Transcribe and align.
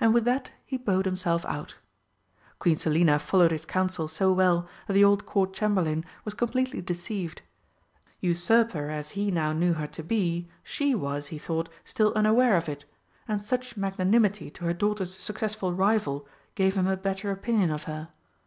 And 0.00 0.14
with 0.14 0.24
that 0.24 0.52
he 0.64 0.78
bowed 0.78 1.04
himself 1.04 1.44
out. 1.44 1.76
Queen 2.58 2.76
Selina 2.76 3.18
followed 3.18 3.50
his 3.50 3.66
counsel 3.66 4.08
so 4.08 4.32
well 4.32 4.66
that 4.86 4.94
the 4.94 5.04
old 5.04 5.26
Court 5.26 5.52
Chamberlain 5.52 6.02
was 6.24 6.32
completely 6.32 6.80
deceived. 6.80 7.42
Usurper 8.20 8.88
as 8.88 9.10
he 9.10 9.30
now 9.30 9.52
knew 9.52 9.74
her 9.74 9.86
to 9.86 10.02
be, 10.02 10.48
she 10.64 10.94
was, 10.94 11.26
he 11.26 11.36
thought, 11.36 11.68
still 11.84 12.14
unaware 12.14 12.56
of 12.56 12.70
it, 12.70 12.86
and 13.28 13.42
such 13.42 13.76
magnanimity 13.76 14.50
to 14.52 14.64
her 14.64 14.72
daughter's 14.72 15.18
successful 15.22 15.74
rival 15.74 16.26
gave 16.54 16.74
him 16.74 16.86
a 16.86 16.96
better 16.96 17.30
opinion 17.30 17.70
of 17.70 17.82
her. 17.82 18.08